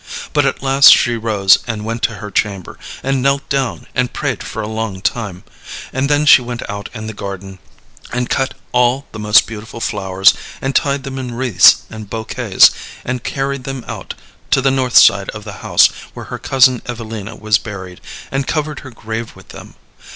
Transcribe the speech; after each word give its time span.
But 0.33 0.47
at 0.47 0.63
last 0.63 0.91
she 0.91 1.15
rose 1.15 1.59
and 1.67 1.85
went 1.85 2.01
to 2.09 2.15
her 2.15 2.31
chamber, 2.31 2.79
and 3.03 3.21
knelt 3.21 3.47
down, 3.49 3.85
and 3.93 4.11
prayed 4.11 4.41
for 4.41 4.59
a 4.63 4.67
long 4.67 4.99
time; 4.99 5.43
and 5.93 6.09
then 6.09 6.25
she 6.25 6.41
went 6.41 6.67
out 6.67 6.89
in 6.95 7.05
the 7.05 7.13
garden 7.13 7.59
and 8.11 8.27
cut 8.27 8.55
all 8.71 9.05
the 9.11 9.19
most 9.19 9.45
beautiful 9.45 9.79
flowers, 9.79 10.33
and 10.59 10.75
tied 10.75 11.03
them 11.03 11.19
in 11.19 11.35
wreaths 11.35 11.83
and 11.91 12.09
bouquets, 12.09 12.71
and 13.05 13.23
carried 13.23 13.63
them 13.63 13.85
out 13.87 14.15
to 14.49 14.59
the 14.59 14.71
north 14.71 14.97
side 14.97 15.29
of 15.35 15.43
the 15.43 15.61
house, 15.61 15.89
where 16.15 16.25
her 16.33 16.39
cousin 16.39 16.81
Evelina 16.87 17.35
was 17.35 17.59
buried, 17.59 18.01
and 18.31 18.47
covered 18.47 18.79
her 18.79 18.89
grave 18.89 19.35
with 19.35 19.49
them. 19.49 19.75